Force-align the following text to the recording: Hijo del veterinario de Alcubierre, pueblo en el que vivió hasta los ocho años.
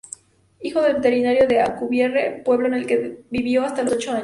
Hijo 0.61 0.81
del 0.81 0.95
veterinario 0.95 1.47
de 1.47 1.61
Alcubierre, 1.61 2.41
pueblo 2.43 2.65
en 2.65 2.73
el 2.73 2.87
que 2.87 3.21
vivió 3.29 3.63
hasta 3.63 3.83
los 3.83 3.93
ocho 3.93 4.09
años. 4.13 4.19